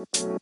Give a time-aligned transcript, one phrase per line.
[0.00, 0.40] Good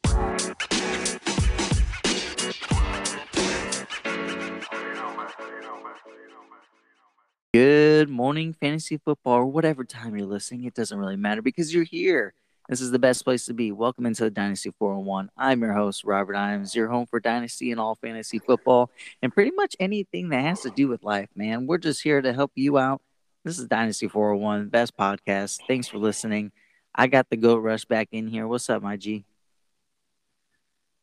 [8.09, 10.65] morning, fantasy football, or whatever time you're listening.
[10.65, 12.35] It doesn't really matter because you're here.
[12.69, 13.73] This is the best place to be.
[13.73, 15.33] Welcome into the Dynasty 411.
[15.37, 19.51] I'm your host, Robert Imes, your home for Dynasty and all fantasy football and pretty
[19.51, 21.67] much anything that has to do with life, man.
[21.67, 23.03] We're just here to help you out.
[23.45, 25.59] This is Dynasty 411, best podcast.
[25.67, 26.53] Thanks for listening.
[26.95, 28.47] I got the Goat Rush back in here.
[28.47, 29.25] What's up, my G?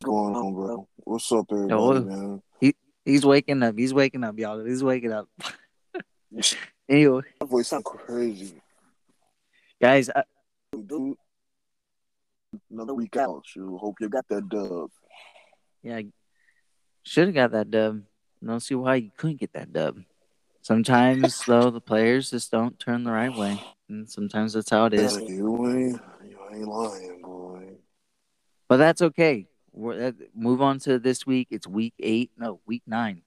[0.04, 0.88] Going on, bro?
[0.96, 2.42] What's up, everybody, Yo, man?
[2.60, 2.74] He,
[3.04, 3.78] he's waking up.
[3.78, 4.62] He's waking up, y'all.
[4.62, 5.26] He's waking up.
[6.88, 8.60] anyway, My voice sound crazy.
[9.80, 10.10] guys,
[10.72, 11.16] Dude,
[12.70, 13.42] another week out.
[13.46, 14.90] Shoot, hope you got that dub.
[15.82, 16.02] Yeah,
[17.02, 18.02] should have got that dub.
[18.42, 19.96] I don't see why you couldn't get that dub.
[20.60, 24.94] Sometimes though, the players just don't turn the right way, and sometimes that's how it
[24.94, 25.16] is.
[25.16, 27.68] Yeah, you ain't, you ain't lying, boy.
[28.68, 29.48] But that's okay.
[29.76, 31.48] We're, that, move on to this week.
[31.50, 32.30] It's week eight.
[32.36, 33.22] No, week nine.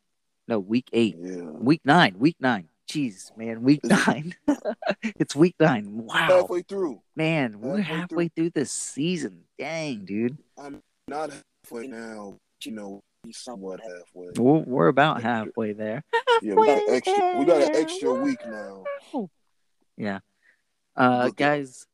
[0.48, 1.16] No, week eight.
[1.20, 1.44] Yeah.
[1.44, 2.18] Week nine.
[2.18, 2.70] Week nine.
[2.90, 4.34] Jeez, man, week nine.
[5.04, 6.06] it's week nine.
[6.06, 7.02] Wow, Halfway through.
[7.16, 9.44] man, we're halfway halfway through this season.
[9.60, 10.40] Dang, dude.
[10.58, 11.32] I'm not
[11.64, 12.38] halfway now.
[12.64, 13.02] You know,
[13.32, 14.30] somewhat halfway.
[14.36, 16.04] We're, we're about halfway there.
[16.42, 17.36] Yeah, we got an extra.
[17.38, 18.86] We got an extra week now.
[19.98, 20.20] Yeah.
[20.96, 21.86] Uh, guys,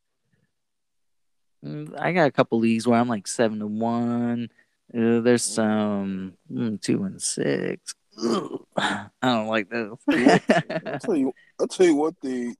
[1.97, 4.49] I got a couple leagues where I'm like seven to one.
[4.93, 7.95] Uh, there's some mm, two and six.
[8.23, 9.97] Ugh, I don't like those.
[10.09, 11.33] I'll tell you.
[11.59, 12.15] I'll tell you what.
[12.21, 12.55] The.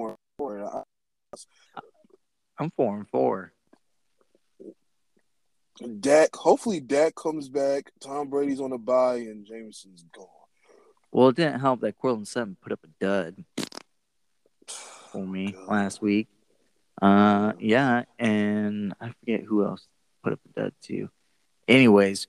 [0.00, 0.82] I-
[2.60, 3.52] I'm four and four.
[6.00, 6.34] Dak.
[6.34, 7.92] Hopefully, Dak comes back.
[8.00, 10.26] Tom Brady's on the bye, and Jameson's gone.
[11.12, 13.44] Well, it didn't help that Courtland Sutton put up a dud
[14.66, 15.68] for me God.
[15.68, 16.28] last week.
[17.00, 19.86] Uh, yeah, and I forget who else
[20.22, 21.08] put up a dud too.
[21.66, 22.26] Anyways,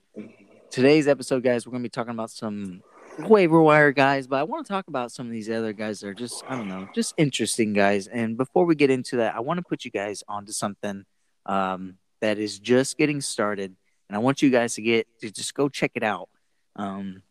[0.70, 2.82] today's episode, guys, we're gonna be talking about some
[3.18, 6.08] waiver wire guys, but I want to talk about some of these other guys that
[6.08, 8.06] are just I don't know, just interesting guys.
[8.06, 11.04] And before we get into that, I want to put you guys onto something
[11.46, 13.74] um, that is just getting started,
[14.08, 16.28] and I want you guys to get to just go check it out.
[16.76, 17.22] Um,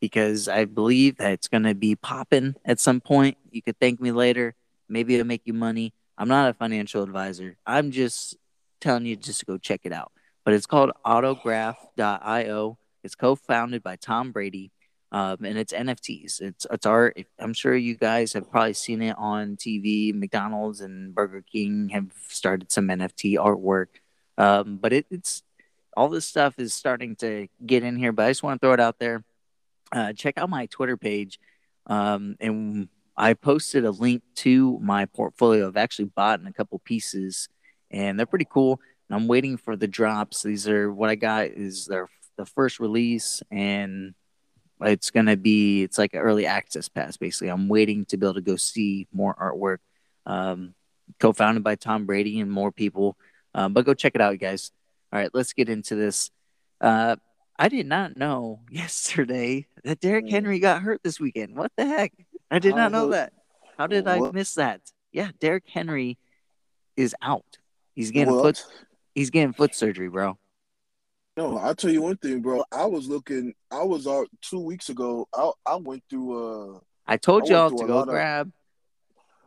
[0.00, 3.36] because I believe that it's gonna be popping at some point.
[3.50, 4.54] You could thank me later.
[4.88, 5.92] Maybe it'll make you money.
[6.18, 7.56] I'm not a financial advisor.
[7.66, 8.36] I'm just
[8.80, 10.12] telling you just to go check it out.
[10.44, 12.78] But it's called Autograph.io.
[13.02, 14.72] It's co-founded by Tom Brady,
[15.12, 16.40] um, and it's NFTs.
[16.40, 17.18] It's it's art.
[17.38, 20.14] I'm sure you guys have probably seen it on TV.
[20.14, 23.86] McDonald's and Burger King have started some NFT artwork,
[24.38, 25.42] um, but it, it's
[25.96, 28.12] all this stuff is starting to get in here.
[28.12, 29.24] But I just want to throw it out there.
[29.92, 31.38] Uh, check out my Twitter page,
[31.86, 35.66] um, and I posted a link to my portfolio.
[35.68, 37.48] I've actually bought in a couple pieces,
[37.90, 38.80] and they're pretty cool.
[39.08, 40.42] And I'm waiting for the drops.
[40.42, 44.14] These are what I got is their the first release, and
[44.82, 47.16] it's gonna be it's like an early access pass.
[47.16, 49.78] Basically, I'm waiting to be able to go see more artwork.
[50.26, 50.74] Um,
[51.20, 53.16] co-founded by Tom Brady and more people,
[53.54, 54.72] um, but go check it out, you guys.
[55.12, 56.30] All right, let's get into this.
[56.80, 57.16] Uh,
[57.58, 60.30] I did not know yesterday that Derrick Mm.
[60.30, 61.56] Henry got hurt this weekend.
[61.56, 62.12] What the heck?
[62.50, 63.32] I did not know that.
[63.78, 64.80] How did I miss that?
[65.12, 66.18] Yeah, Derrick Henry
[66.96, 67.44] is out.
[67.94, 68.64] He's getting foot.
[69.14, 70.38] He's getting foot surgery, bro.
[71.36, 72.64] No, I'll tell you one thing, bro.
[72.72, 73.54] I was looking.
[73.70, 75.28] I was out two weeks ago.
[75.34, 76.76] I I went through.
[76.76, 78.52] Uh, I told I y'all to go lot of- grab.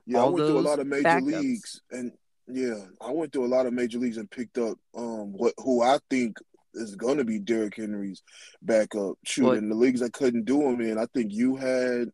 [0.05, 1.25] yeah, I went through a lot of major backups.
[1.41, 2.11] leagues, and
[2.47, 5.81] yeah, I went through a lot of major leagues and picked up um what who
[5.81, 6.37] I think
[6.75, 8.21] is going to be Derrick Henry's
[8.61, 9.15] backup.
[9.25, 12.09] Shoot, What- in the leagues I couldn't do him in, I think you had.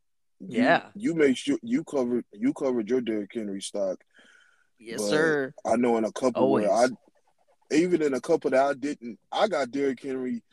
[0.50, 0.89] You- Yeah.
[0.95, 4.03] you made sure you covered you covered your Derrick Henry stock.
[4.79, 5.53] Yes, But- sir.
[5.66, 6.88] I know in a couple where I
[7.72, 10.44] even in a couple that I didn't, I got Derrick Henry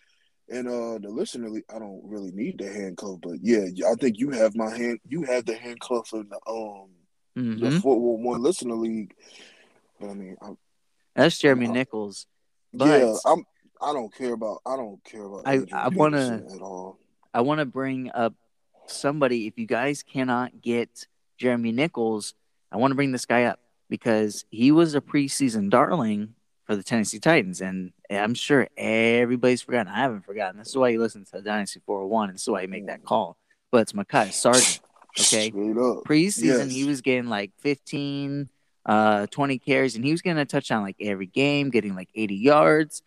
[0.48, 1.48] and uh the listener.
[1.68, 5.00] I don't really need the handcuff, but yeah, I think you have my hand.
[5.08, 6.88] You have the handcuff in the um
[7.34, 9.14] hmm the four one listener league.
[10.00, 10.58] But I mean, I'm,
[11.14, 12.26] That's Jeremy Uh, Nichols.
[12.72, 13.44] But yeah, I'm.
[13.80, 14.58] I don't care about.
[14.64, 15.46] I don't care about.
[15.46, 16.98] I- I at all.
[17.34, 18.34] I want to bring up
[18.92, 19.46] somebody.
[19.46, 21.06] If you guys cannot get
[21.38, 22.34] Jeremy McNichols,
[22.70, 26.34] I want to bring this guy up because he was a preseason darling
[26.64, 29.92] for the Tennessee Titans, and I'm sure everybody's forgotten.
[29.92, 30.58] I haven't forgotten.
[30.58, 33.04] This is why you listen to Dynasty 411, and this is why you make that
[33.04, 33.36] call.
[33.72, 34.80] But it's Mekhi Sargent.
[35.20, 35.48] Okay.
[35.48, 36.04] Up.
[36.04, 36.70] Preseason, Yes.
[36.70, 38.48] he was getting like 15,
[38.86, 42.36] uh, 20 carries, and he was getting a touchdown like every game, getting like 80
[42.36, 43.02] yards.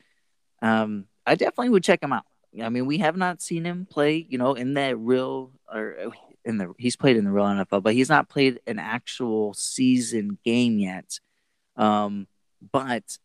[0.61, 2.25] Um, I definitely would check him out.
[2.63, 6.13] I mean, we have not seen him play, you know, in that real or
[6.43, 10.37] in the he's played in the real NFL, but he's not played an actual season
[10.45, 11.19] game yet.
[11.75, 12.27] Um,
[12.71, 13.17] but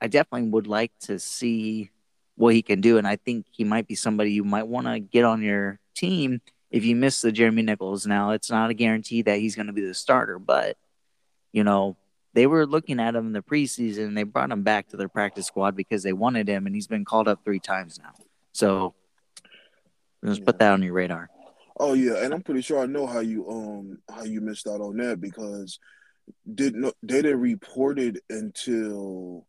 [0.00, 1.90] I definitely would like to see
[2.34, 4.98] what he can do, and I think he might be somebody you might want to
[4.98, 6.40] get on your team
[6.70, 8.06] if you miss the Jeremy McNichols.
[8.06, 10.76] Now, it's not a guarantee that he's going to be the starter, but
[11.52, 11.96] you know
[12.36, 14.08] they were looking at him in the preseason.
[14.08, 16.86] And they brought him back to their practice squad because they wanted him, and he's
[16.86, 18.12] been called up three times now.
[18.56, 18.94] So
[20.24, 20.46] just yeah.
[20.46, 21.28] put that on your radar.
[21.78, 24.80] Oh yeah, and I'm pretty sure I know how you um how you missed out
[24.80, 25.78] on that because
[26.52, 29.46] didn't they didn't report it until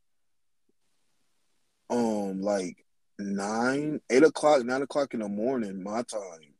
[1.89, 2.86] um like
[3.18, 6.54] nine, eight o'clock, nine o'clock in the morning my time.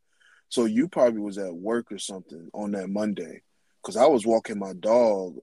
[0.47, 3.41] So you probably was at work or something on that Monday,
[3.81, 5.35] because I was walking my dog,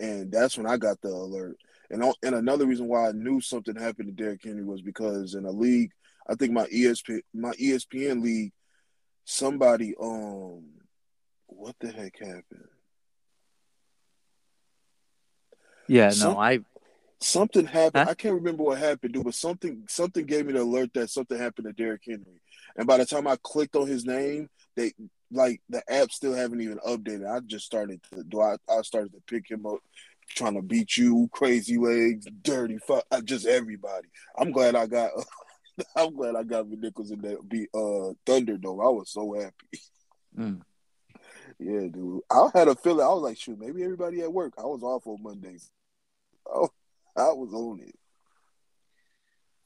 [0.00, 1.56] and that's when I got the alert.
[1.88, 5.44] And and another reason why I knew something happened to Derrick Henry was because in
[5.44, 5.92] a league,
[6.28, 8.52] I think my ESPN my ESPN league,
[9.24, 10.64] somebody um,
[11.46, 12.68] what the heck happened?
[15.88, 16.60] Yeah, Some, no, I
[17.20, 18.04] something happened.
[18.04, 18.10] Huh?
[18.10, 21.38] I can't remember what happened, dude, but something something gave me the alert that something
[21.38, 22.40] happened to Derrick Henry.
[22.76, 24.92] And by the time I clicked on his name, they
[25.30, 27.30] like the app still haven't even updated.
[27.30, 28.40] I just started to do.
[28.40, 29.78] I, I started to pick him up,
[30.28, 34.08] trying to beat you, crazy legs, dirty fuck, uh, just everybody.
[34.38, 35.10] I'm glad I got.
[35.96, 38.84] I'm glad I got Nichols in that be uh Thunderdome.
[38.84, 39.80] I was so happy.
[40.38, 40.62] Mm.
[41.58, 42.22] Yeah, dude.
[42.30, 43.06] I had a feeling.
[43.06, 44.54] I was like, shoot, maybe everybody at work.
[44.58, 45.70] I was off on Mondays.
[46.46, 46.70] Oh,
[47.16, 47.94] I was on it.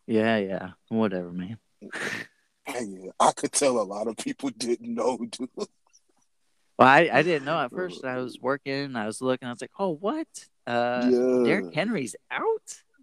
[0.06, 0.70] Yeah, yeah.
[0.88, 1.58] Whatever, man.
[1.82, 5.48] yeah, I could tell a lot of people didn't know, dude.
[5.56, 5.68] Well,
[6.88, 8.04] I, I didn't know at first.
[8.04, 10.26] I was working, I was looking, I was like, oh, what?
[10.66, 11.42] Uh, yeah.
[11.44, 12.42] Derrick Henry's out?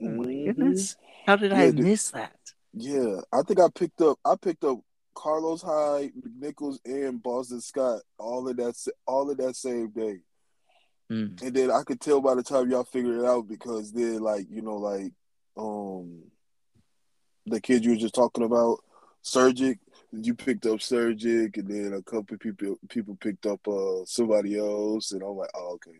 [0.01, 0.45] Oh, my mm-hmm.
[0.45, 0.95] goodness.
[1.25, 1.79] How did yeah, I dude.
[1.79, 2.35] miss that?
[2.73, 4.79] Yeah, I think I picked up, I picked up
[5.15, 8.75] Carlos Hyde, McNichols, and Boston Scott all of that,
[9.05, 10.19] all of that same day.
[11.11, 11.41] Mm.
[11.41, 14.47] And then I could tell by the time y'all figured it out because then, like,
[14.49, 15.13] you know, like,
[15.55, 16.23] um,
[17.45, 18.79] the kid you were just talking about,
[19.21, 19.79] Sargent,
[20.11, 25.11] you picked up Sargent, and then a couple people people picked up uh somebody else,
[25.11, 25.99] and I'm like, oh, okay,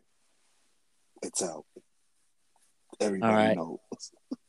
[1.22, 1.66] it's out.
[3.00, 3.80] Everybody knows.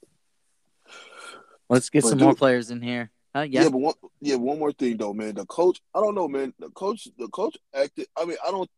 [1.75, 3.11] Let's get but some dude, more players in here.
[3.35, 3.65] Uh, yeah.
[3.65, 5.35] yeah, but one yeah, one more thing though, man.
[5.35, 6.55] The coach, I don't know, man.
[6.61, 8.07] The coach, the coach acted.
[8.17, 8.71] I mean, I don't.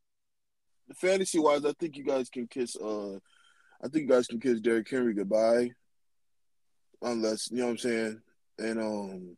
[0.94, 2.74] Fantasy wise, I think you guys can kiss.
[2.74, 3.16] Uh,
[3.84, 5.72] I think you guys can kiss Derrick Henry goodbye,
[7.02, 8.20] unless you know what I'm saying.
[8.58, 9.36] And um,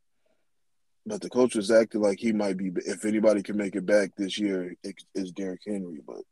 [1.05, 2.71] but the coach was acting like he might be.
[2.77, 6.01] If anybody can make it back this year, it, it's Derrick Henry.
[6.07, 6.23] But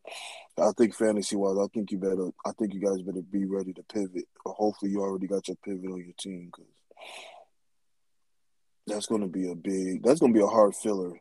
[0.65, 2.29] I think fantasy wise, I think you better.
[2.45, 4.29] I think you guys better be ready to pivot.
[4.45, 6.71] Or hopefully, you already got your pivot on your team because
[8.87, 10.03] that's going to be a big.
[10.03, 11.13] That's going to be a hard filler.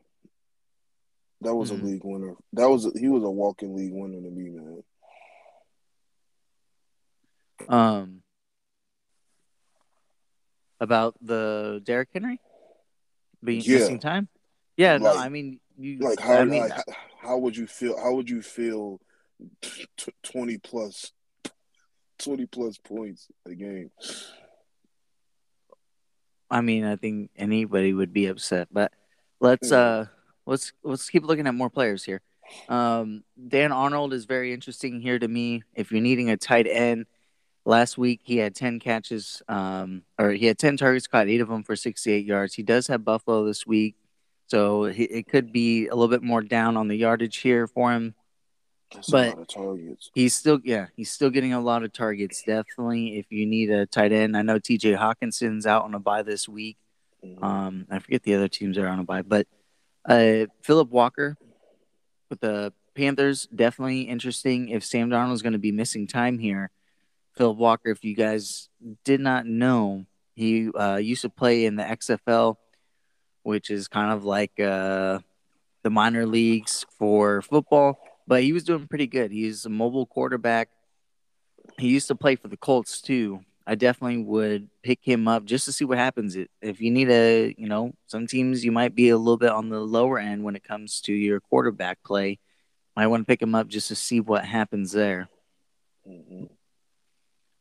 [1.42, 1.84] That was mm-hmm.
[1.84, 2.34] a league winner.
[2.54, 4.82] That was a, he was a walking league winner to me, man.
[7.68, 8.22] Um,
[10.80, 12.40] about the Derrick Henry
[13.42, 13.78] being yeah.
[13.78, 14.28] missing time.
[14.76, 16.84] Yeah, like, no, I mean, you like how I mean, like,
[17.20, 17.98] how would you feel?
[17.98, 19.00] How would you feel?
[19.60, 21.12] T- twenty plus,
[22.18, 23.90] twenty plus points a game.
[26.50, 28.92] I mean, I think anybody would be upset, but
[29.40, 30.06] let's uh
[30.46, 32.22] let's let's keep looking at more players here.
[32.68, 35.62] Um, Dan Arnold is very interesting here to me.
[35.74, 37.06] If you're needing a tight end,
[37.64, 41.48] last week he had 10 catches, um, or he had 10 targets, caught eight of
[41.48, 42.54] them for 68 yards.
[42.54, 43.96] He does have Buffalo this week,
[44.46, 47.92] so he, it could be a little bit more down on the yardage here for
[47.92, 48.14] him.
[48.94, 49.36] That's but
[50.14, 52.42] he's still, yeah, he's still getting a lot of targets.
[52.46, 54.92] Definitely, if you need a tight end, I know T.J.
[54.92, 56.76] Hockenson's out on a bye this week.
[57.24, 57.42] Mm-hmm.
[57.42, 59.46] Um, I forget the other teams are on a bye, but
[60.04, 61.36] uh, Philip Walker
[62.30, 64.68] with the Panthers definitely interesting.
[64.68, 66.70] If Sam Darnold is going to be missing time here,
[67.36, 68.68] Philip Walker, if you guys
[69.04, 72.56] did not know, he uh, used to play in the XFL,
[73.42, 75.18] which is kind of like uh,
[75.82, 79.30] the minor leagues for football but he was doing pretty good.
[79.30, 80.68] He's a mobile quarterback.
[81.78, 83.40] He used to play for the Colts too.
[83.66, 86.36] I definitely would pick him up just to see what happens.
[86.62, 89.68] If you need a, you know, some teams you might be a little bit on
[89.68, 92.38] the lower end when it comes to your quarterback play.
[92.94, 95.28] Might want to pick him up just to see what happens there.
[96.08, 96.44] Mm-hmm.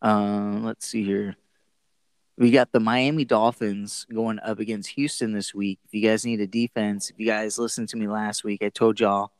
[0.02, 1.36] Uh, let's see here.
[2.38, 5.80] We got the Miami Dolphins going up against Houston this week.
[5.86, 8.70] If you guys need a defense, if you guys listened to me last week, I
[8.70, 9.32] told y'all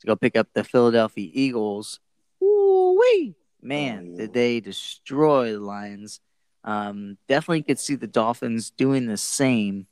[0.00, 2.00] to go pick up the Philadelphia Eagles.
[2.40, 3.34] Woo-wee!
[3.62, 6.20] Man, oh, did they destroy the Lions.
[6.64, 9.86] Um, definitely could see the Dolphins doing the same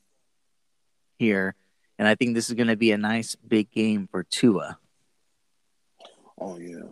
[1.18, 1.54] here.
[1.98, 4.78] And I think this is going to be a nice big game for Tua.
[6.38, 6.84] Oh, yeah.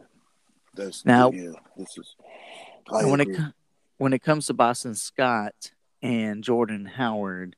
[0.75, 2.15] That's now, yeah, this is.
[2.93, 3.37] I when agree.
[3.37, 3.53] it
[3.97, 7.57] when it comes to Boston Scott and Jordan Howard,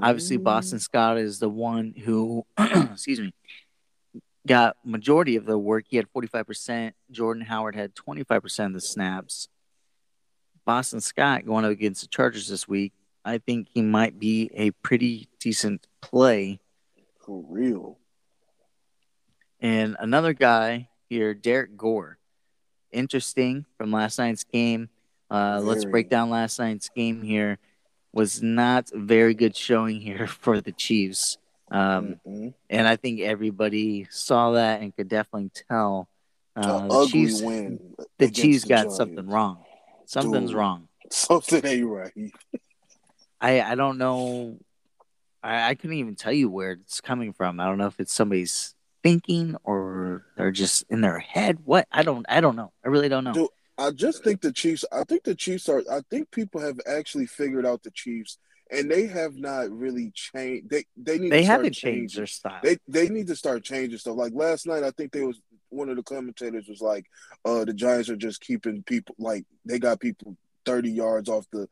[0.00, 0.82] obviously Boston Mm.
[0.82, 3.32] Scott is the one who, excuse me,
[4.46, 5.84] got majority of the work.
[5.88, 6.92] He had 45%.
[7.10, 9.48] Jordan Howard had 25% of the snaps.
[10.64, 12.92] Boston Scott going up against the Chargers this week.
[13.24, 16.60] I think he might be a pretty decent play.
[17.24, 17.98] For real.
[19.60, 22.18] And another guy here, Derrick Gore.
[22.92, 24.88] Interesting from last night's game.
[25.30, 27.58] Uh, let's break down last night's game here.
[28.12, 31.38] Was not very good showing here for the Chiefs.
[31.70, 32.54] Um, Mhm.
[32.68, 36.08] and I think everybody saw that and could definitely tell
[36.56, 37.40] uh, the Chiefs.
[37.42, 37.94] win.
[38.18, 38.96] The Chiefs the got Giants.
[38.96, 39.64] something wrong.
[40.06, 40.58] Something's Dude.
[40.58, 40.88] wrong.
[41.10, 42.32] Something ain't right.
[43.40, 44.58] I I don't know.
[45.42, 47.60] I, I couldn't even tell you where it's coming from.
[47.60, 51.58] I don't know if it's somebody's thinking or they're just in their head.
[51.64, 52.72] What I don't I don't know.
[52.84, 53.32] I really don't know.
[53.32, 53.48] Dude,
[53.78, 54.84] I just think the Chiefs.
[54.92, 55.82] I think the Chiefs are.
[55.90, 58.38] I think people have actually figured out the Chiefs,
[58.70, 60.70] and they have not really changed.
[60.70, 61.32] They they need.
[61.32, 62.60] they to start haven't changed their style.
[62.62, 64.16] They they need to start changing stuff.
[64.16, 67.06] Like last night, I think they was one of the commentators was like,
[67.44, 71.68] "Uh, the Giants are just keeping people like they got people thirty yards off the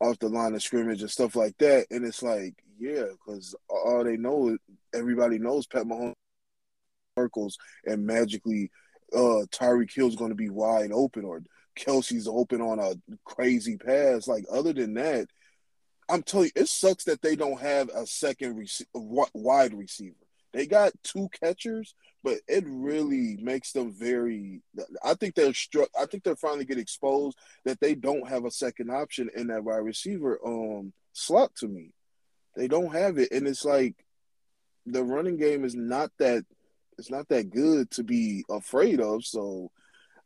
[0.00, 4.04] off the line of scrimmage and stuff like that." And it's like, yeah, because all
[4.04, 4.56] they know,
[4.94, 6.14] everybody knows Pat Mahomes
[7.18, 8.70] circles and magically,
[9.12, 11.42] uh, Tyreek Hill's going to be wide open or
[11.76, 14.26] Kelce's open on a crazy pass.
[14.26, 15.28] Like other than that.
[16.08, 20.14] I'm telling you, it sucks that they don't have a second rec- wide receiver.
[20.52, 24.62] They got two catchers, but it really makes them very.
[25.04, 25.90] I think they're struck.
[25.98, 29.64] I think they're finally get exposed that they don't have a second option in that
[29.64, 31.54] wide receiver um slot.
[31.56, 31.92] To me,
[32.56, 33.94] they don't have it, and it's like
[34.86, 36.44] the running game is not that.
[36.96, 39.24] It's not that good to be afraid of.
[39.24, 39.70] So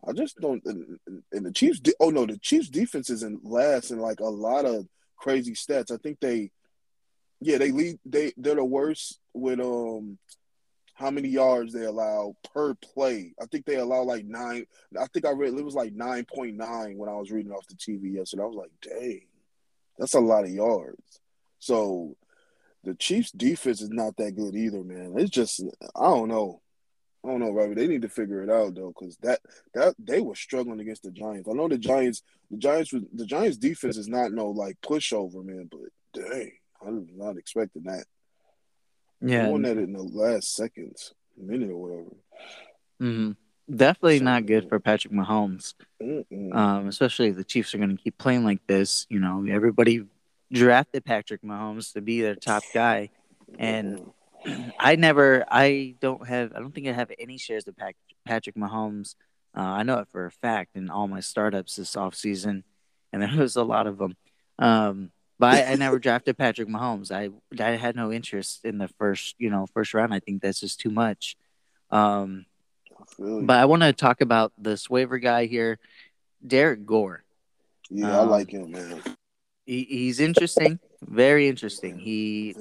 [0.06, 0.64] I just don't.
[0.64, 0.98] And,
[1.32, 1.80] and the Chiefs.
[1.80, 4.86] De- oh no, the Chiefs defense is in last in like a lot of
[5.22, 5.92] crazy stats.
[5.92, 6.50] I think they,
[7.40, 7.98] yeah, they lead.
[8.04, 10.18] They they're the worst with um
[10.94, 13.34] how many yards they allow per play.
[13.40, 14.66] I think they allow like nine.
[14.98, 17.66] I think I read it was like nine point nine when I was reading off
[17.66, 18.42] the TV yesterday.
[18.42, 19.22] I was like, dang,
[19.98, 21.20] that's a lot of yards.
[21.58, 22.16] So
[22.84, 25.14] the Chiefs defense is not that good either, man.
[25.16, 25.62] It's just
[25.96, 26.61] I don't know.
[27.24, 27.74] I don't know, Robbie.
[27.74, 29.40] They need to figure it out though, because that
[29.74, 31.48] that they were struggling against the Giants.
[31.48, 35.44] I know the Giants, the Giants, was the Giants defense is not no like pushover,
[35.44, 35.68] man.
[35.70, 35.80] But
[36.20, 36.52] dang,
[36.84, 38.04] I was not expecting that.
[39.20, 42.16] Yeah, won that in the last seconds, minute or whatever.
[43.00, 43.36] mhm.
[43.72, 45.74] definitely So- not good for Patrick Mahomes.
[46.52, 49.06] Um, especially if the Chiefs are going to keep playing like this.
[49.08, 50.04] You know, everybody
[50.52, 53.10] drafted Patrick Mahomes to be their top guy,
[53.60, 54.12] and Mm-mm.
[54.78, 57.94] I never, I don't have, I don't think I have any shares of Pat,
[58.24, 59.14] Patrick Mahomes.
[59.56, 62.62] Uh, I know it for a fact in all my startups this offseason,
[63.12, 64.16] and there was a lot of them.
[64.58, 67.10] Um, but I, I never drafted Patrick Mahomes.
[67.10, 67.30] I
[67.62, 70.14] I had no interest in the first, you know, first round.
[70.14, 71.36] I think that's just too much.
[71.90, 72.46] Um,
[73.00, 75.78] I but I want to talk about this waiver guy here,
[76.46, 77.24] Derrick Gore.
[77.90, 79.02] yeah, I um, like him, man.
[79.66, 81.98] He, he's interesting, very interesting.
[81.98, 82.54] He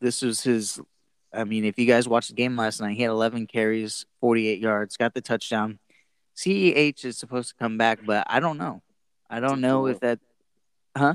[0.00, 0.80] this was his
[1.34, 4.60] I mean, if you guys watched the game last night, he had 11 carries, 48
[4.60, 5.78] yards, got the touchdown.
[6.36, 8.82] CEH is supposed to come back, but I don't know.
[9.28, 10.18] I don't know if that.
[10.96, 11.14] huh?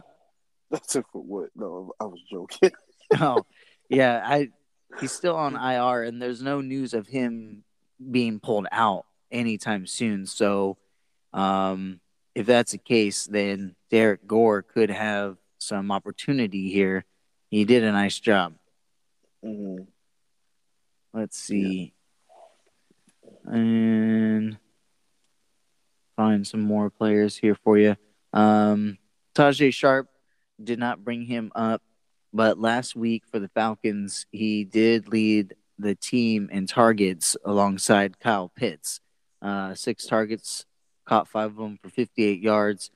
[0.72, 1.50] That's it for what?
[1.56, 2.72] No, I was joking.
[3.22, 3.46] Oh,
[3.90, 4.22] yeah.
[4.26, 4.50] I
[5.00, 7.64] he's still on IR, and there's no news of him
[8.12, 10.26] being pulled out anytime soon.
[10.26, 10.78] So,
[11.32, 12.02] um,
[12.36, 17.06] if that's the case, then Derrick Gore could have some opportunity here.
[17.50, 18.56] He did a nice job.
[19.42, 19.78] hmm
[21.18, 21.94] Let's see.
[23.44, 24.56] And
[26.16, 27.96] find some more players here for you.
[28.34, 29.00] Um,
[29.34, 30.10] Tajae Sharpe
[30.64, 31.82] did not bring him up,
[32.32, 38.50] but last week for the Falcons, he did lead the team in targets alongside Kyle
[38.56, 39.00] Pitts.
[39.42, 40.68] Uh, six targets,
[41.06, 42.92] caught five of them for 58 yards.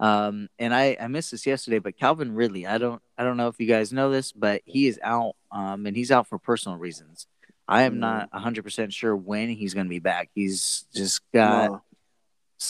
[0.00, 3.46] Um, and I, I missed this yesterday, but Calvin Ridley, I don't I don't know
[3.46, 6.76] if you guys know this, but he is out, um, and he's out for personal
[6.76, 7.28] reasons.
[7.70, 7.98] I am Mhm.
[8.00, 10.30] not 100% sure when he's going to be back.
[10.34, 11.82] He's just got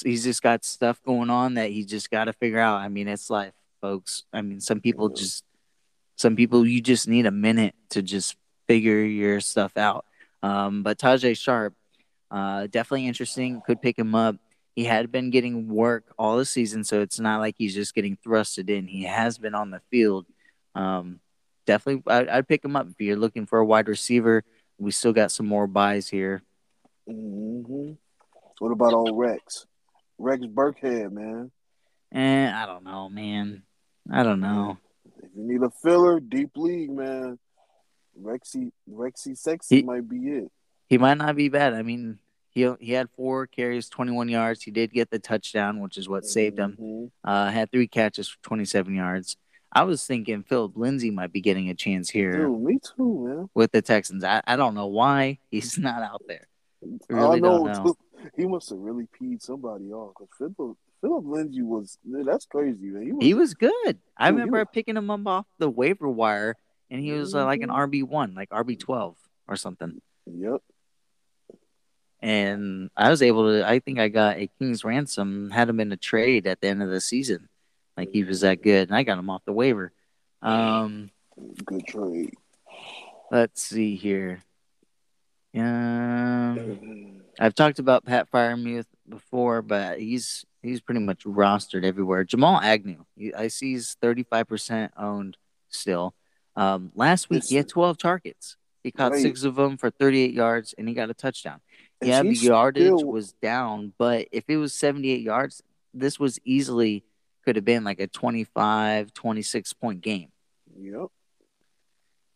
[0.04, 2.76] he's just got stuff going on that he just got to figure out.
[2.80, 4.22] I mean, it's life, folks.
[4.32, 5.16] I mean, some people Yeah.
[5.20, 5.44] just
[6.16, 8.36] some people you just need a minute to just
[8.68, 10.04] figure your stuff out.
[10.42, 11.74] Um, but Tajae Sharpe,
[12.30, 13.60] uh, definitely interesting.
[13.62, 14.36] Could pick him up.
[14.76, 18.16] He had been getting work all the season, so it's not like he's just getting
[18.18, 18.86] thrusted in.
[18.86, 20.26] He has been on the field.
[20.74, 21.20] Um,
[21.66, 24.44] definitely, I'd, I'd pick him up if you're looking for a wide receiver.
[24.80, 26.42] We still got some more buys here.
[27.06, 27.92] hmm
[28.58, 29.66] What about old Rex?
[30.18, 31.50] Rex Burkhead, man.
[32.10, 33.62] And I don't know, man.
[34.10, 34.78] I don't know.
[35.22, 37.38] If you need a filler, deep league, man.
[38.20, 40.50] Rexy, Rexy, sexy he, might be it.
[40.88, 41.74] He might not be bad.
[41.74, 42.18] I mean,
[42.48, 44.62] he he had four carries, twenty one yards.
[44.62, 46.76] He did get the touchdown, which is what saved him.
[46.80, 47.06] Mm-hmm.
[47.30, 49.36] Uh, had three catches for twenty seven yards.
[49.72, 52.32] I was thinking Phillip Lindsay might be getting a chance here.
[52.32, 53.50] Dude, me too, man.
[53.54, 56.48] With the Texans, I, I don't know why he's not out there.
[56.82, 57.94] I, really I know, know.
[58.36, 63.02] He must have really peed somebody off because Philip Phillip Lindsay was that's crazy, man.
[63.02, 63.98] He was, he was good.
[64.16, 66.56] I remember was, picking him up off the waiver wire,
[66.90, 67.90] and he was uh, like an mm-hmm.
[67.90, 69.16] RB one, like RB twelve
[69.48, 70.02] or something.
[70.26, 70.60] Yep.
[72.22, 73.66] And I was able to.
[73.66, 75.50] I think I got a king's ransom.
[75.50, 77.48] Had him in a trade at the end of the season.
[78.00, 79.92] Like he was that good, and I got him off the waiver.
[80.40, 81.10] Um,
[81.66, 82.32] good trade.
[83.30, 84.40] Let's see here.
[85.52, 86.56] Yeah,
[87.38, 92.24] I've talked about Pat Freiermuth before, but he's he's pretty much rostered everywhere.
[92.24, 93.04] Jamal Agnew,
[93.36, 95.36] I see he's thirty five percent owned
[95.68, 96.14] still.
[96.56, 98.56] Um, last week he had twelve targets.
[98.82, 99.20] He caught right.
[99.20, 101.60] six of them for thirty eight yards, and he got a touchdown.
[102.00, 103.04] Yeah, the yardage still...
[103.04, 107.04] was down, but if it was seventy eight yards, this was easily
[107.44, 110.28] could have been like a 25, 26 point game.
[110.78, 111.06] Yep.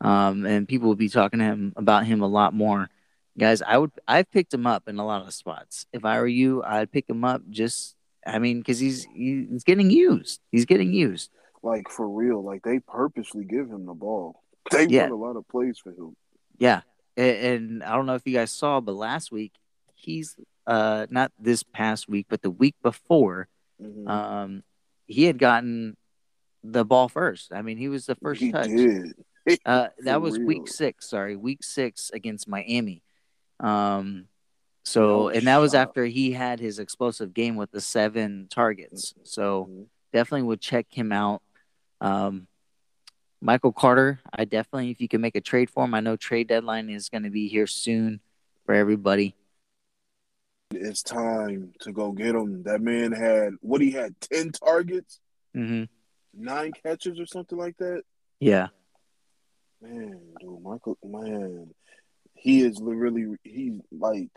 [0.00, 2.90] Um, and people would be talking to him about him a lot more.
[3.38, 5.86] Guys, I would I've picked him up in a lot of spots.
[5.92, 7.96] If I were you, I'd pick him up just
[8.26, 10.40] I mean, because he's he's getting used.
[10.50, 11.30] He's getting used.
[11.62, 12.42] Like for real.
[12.42, 14.42] Like they purposely give him the ball.
[14.70, 15.02] They yeah.
[15.02, 16.16] run a lot of plays for him.
[16.58, 16.82] Yeah.
[17.16, 19.52] And, and I don't know if you guys saw, but last week
[19.94, 23.48] he's uh not this past week, but the week before,
[23.82, 24.08] mm-hmm.
[24.08, 24.62] um,
[25.06, 25.96] he had gotten
[26.62, 27.52] the ball first.
[27.52, 28.70] I mean, he was the first he touch.
[29.66, 30.46] Uh, that was real.
[30.46, 31.10] week six.
[31.10, 33.02] Sorry, week six against Miami.
[33.60, 34.24] Um,
[34.86, 39.12] so, and that was after he had his explosive game with the seven targets.
[39.24, 39.82] So, mm-hmm.
[40.14, 41.42] definitely would check him out.
[42.00, 42.46] Um,
[43.42, 46.48] Michael Carter, I definitely, if you can make a trade for him, I know trade
[46.48, 48.20] deadline is going to be here soon
[48.64, 49.36] for everybody.
[50.76, 52.64] It's time to go get him.
[52.64, 55.20] That man had what he had ten targets,
[55.56, 55.84] mm-hmm.
[56.34, 58.02] nine catches or something like that.
[58.40, 58.68] Yeah,
[59.80, 61.70] man, dude, Michael, man,
[62.34, 64.28] he is really he's like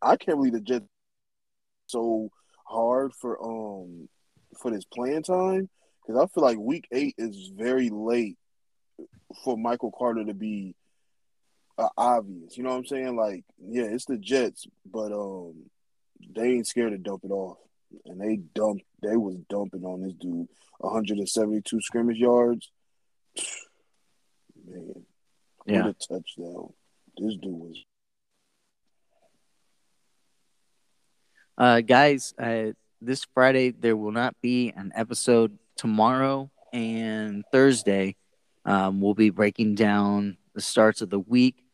[0.00, 0.86] I can't believe the Jets
[1.86, 2.30] so
[2.66, 4.08] hard for um
[4.60, 5.68] for this playing time
[6.06, 8.36] because I feel like week eight is very late
[9.44, 10.74] for Michael Carter to be
[11.78, 12.56] uh, obvious.
[12.56, 13.16] You know what I'm saying?
[13.16, 15.70] Like, yeah, it's the Jets, but um,
[16.34, 17.58] they ain't scared to dump it off,
[18.06, 18.84] and they dumped.
[19.02, 22.70] They was dumping on this dude 172 scrimmage yards.
[24.66, 25.04] Man,
[25.66, 26.72] yeah, what a touchdown!
[27.16, 27.84] This dude was.
[31.56, 35.58] Uh, guys, uh, this Friday there will not be an episode.
[35.76, 38.16] Tomorrow and Thursday,
[38.64, 41.64] um, we'll be breaking down the starts of the week,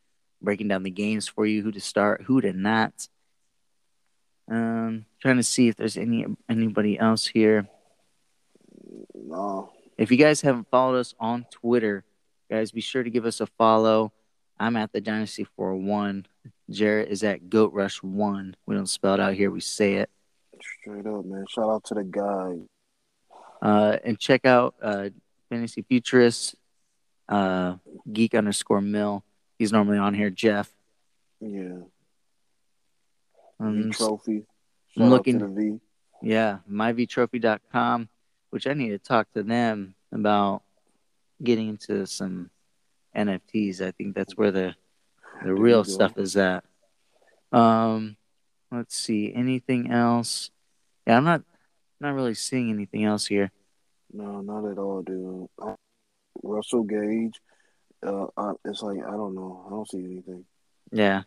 [0.41, 3.09] breaking down the games for you, who to start, who to not.
[4.51, 7.69] Um, trying to see if there's any anybody else here.
[9.15, 9.71] No.
[9.97, 12.05] If you guys haven't followed us on Twitter,
[12.51, 14.13] guys, be sure to give us a follow.
[14.59, 16.27] I'm at the Dynasty 411.
[16.69, 18.57] Jarrett is at Goat Rush One.
[18.67, 20.11] We don't spell it out here; we say it.
[20.61, 21.45] Straight up, man.
[21.49, 22.59] Shout out to the guy.
[23.63, 25.11] Uh, and check out uh,
[25.49, 26.57] Fantasy Futurist,
[27.29, 27.77] uh,
[28.13, 29.23] Geek underscore Mill.
[29.59, 30.31] He's normally on here.
[30.31, 30.71] Jeff.
[31.41, 31.83] Yeah.
[33.61, 34.47] Um, trophy.
[34.89, 35.81] Shout I'm looking.
[36.23, 38.09] Yeah, myvtrophy.com,
[38.51, 40.63] which I need to talk to them about
[41.43, 42.51] getting into some
[43.17, 43.81] NFTs.
[43.81, 44.75] I think that's where the
[45.45, 46.65] the real stuff is at.
[47.53, 48.17] Um,
[48.71, 49.33] let's see.
[49.35, 50.51] Anything else?
[51.07, 51.43] Yeah, I'm not
[52.01, 53.51] not really seeing anything else here.
[54.13, 55.49] No, not at all, dude.
[56.43, 57.41] Russell Gage.
[58.05, 58.27] Uh,
[58.65, 59.65] it's like I don't know.
[59.67, 60.45] I don't see anything.
[60.91, 61.23] Yeah.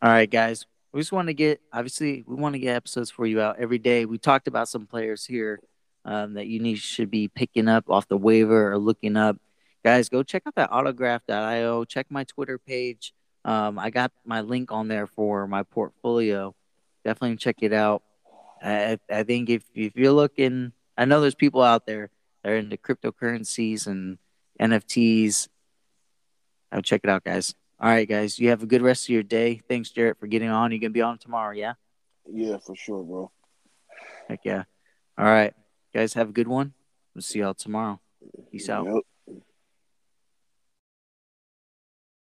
[0.00, 3.26] All right, guys we just want to get obviously we want to get episodes for
[3.26, 4.04] you out every day.
[4.04, 5.60] We talked about some players here
[6.04, 9.36] um, that you need should be picking up off the waiver or looking up.
[9.84, 11.84] Guys, go check out that autograph.io.
[11.84, 13.14] Check my Twitter page.
[13.44, 16.54] Um, I got my link on there for my portfolio.
[17.04, 18.02] Definitely check it out.
[18.62, 22.10] I, I think if if you're looking, I know there's people out there
[22.42, 24.18] that are into cryptocurrencies and
[24.60, 25.48] NFTs.
[26.70, 27.54] I'll check it out, guys.
[27.82, 28.38] All right, guys.
[28.38, 29.60] You have a good rest of your day.
[29.68, 30.70] Thanks, Jarrett, for getting on.
[30.70, 31.72] You're gonna be on tomorrow, yeah?
[32.32, 33.32] Yeah, for sure, bro.
[34.28, 34.62] Heck yeah.
[35.18, 35.52] All right,
[35.92, 36.14] guys.
[36.14, 36.74] Have a good one.
[37.12, 38.00] We'll see y'all tomorrow.
[38.52, 38.86] Peace out.
[38.86, 39.02] Yep.